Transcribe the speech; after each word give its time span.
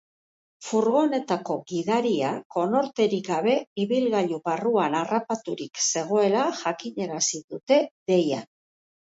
Furgonetako 0.67 1.57
gidaria 1.71 2.31
konorterik 2.55 3.29
gabe 3.33 3.53
ibilgailu 3.83 4.41
barruan 4.49 4.97
harrapaturik 5.03 5.83
zegoela 5.91 6.49
jakinarazi 6.65 7.45
dute 7.55 7.81
deian. 8.15 8.51